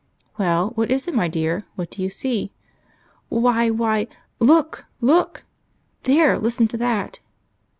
[0.39, 1.65] "Well, what is it, my dear?
[1.75, 2.51] What do you see?"
[3.29, 4.07] "Why, why...
[4.39, 4.85] look!
[4.99, 5.43] look!
[6.05, 7.19] There, listen to that."